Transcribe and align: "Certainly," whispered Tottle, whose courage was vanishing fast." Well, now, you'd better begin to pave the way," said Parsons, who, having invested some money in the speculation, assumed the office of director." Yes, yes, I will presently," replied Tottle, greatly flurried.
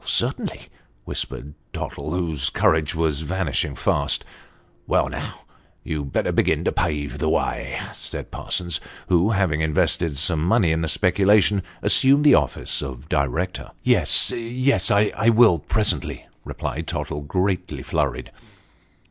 "Certainly," 0.03 0.61
whispered 1.05 1.53
Tottle, 1.73 2.09
whose 2.09 2.49
courage 2.49 2.95
was 2.95 3.21
vanishing 3.21 3.75
fast." 3.75 4.25
Well, 4.87 5.09
now, 5.09 5.41
you'd 5.83 6.11
better 6.11 6.31
begin 6.31 6.63
to 6.63 6.71
pave 6.71 7.19
the 7.19 7.29
way," 7.29 7.77
said 7.93 8.31
Parsons, 8.31 8.79
who, 9.09 9.29
having 9.29 9.61
invested 9.61 10.17
some 10.17 10.43
money 10.43 10.71
in 10.71 10.81
the 10.81 10.87
speculation, 10.87 11.61
assumed 11.83 12.23
the 12.23 12.33
office 12.33 12.81
of 12.81 13.09
director." 13.09 13.69
Yes, 13.83 14.31
yes, 14.31 14.89
I 14.89 15.29
will 15.29 15.59
presently," 15.59 16.25
replied 16.45 16.87
Tottle, 16.87 17.21
greatly 17.21 17.83
flurried. 17.83 18.31